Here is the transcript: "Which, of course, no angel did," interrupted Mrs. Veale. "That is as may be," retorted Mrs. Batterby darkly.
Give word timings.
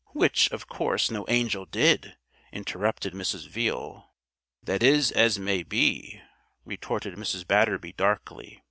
"Which, 0.13 0.51
of 0.51 0.67
course, 0.67 1.11
no 1.11 1.25
angel 1.27 1.67
did," 1.67 2.17
interrupted 2.51 3.13
Mrs. 3.13 3.47
Veale. 3.47 4.05
"That 4.63 4.81
is 4.81 5.11
as 5.11 5.37
may 5.37 5.61
be," 5.61 6.19
retorted 6.65 7.13
Mrs. 7.17 7.45
Batterby 7.45 7.91
darkly. 7.93 8.59